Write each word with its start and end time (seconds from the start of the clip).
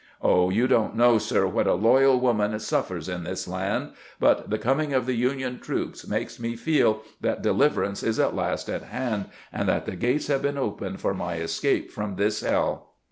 Oh, 0.23 0.49
you 0.49 0.65
don't 0.67 0.95
know, 0.95 1.19
sir, 1.19 1.45
what 1.45 1.67
a 1.67 1.75
loyal 1.75 2.19
woman 2.19 2.57
suffers 2.59 3.07
in 3.07 3.23
this 3.23 3.47
land; 3.47 3.91
but 4.19 4.49
the 4.49 4.57
coming 4.57 4.93
of 4.95 5.05
the 5.05 5.13
Union 5.13 5.59
troops 5.59 6.07
makes 6.07 6.39
me 6.39 6.55
feel 6.55 7.03
that 7.21 7.43
deliverance 7.43 8.01
is 8.01 8.19
at 8.19 8.33
last 8.35 8.67
at 8.67 8.81
hand, 8.85 9.25
and 9.53 9.69
that 9.69 9.85
the 9.85 9.95
gates 9.95 10.25
have 10.25 10.41
been 10.41 10.57
opened 10.57 11.01
for 11.01 11.13
my 11.13 11.35
escape 11.35 11.91
from 11.91 12.15
this 12.15 12.41
hell." 12.41 12.93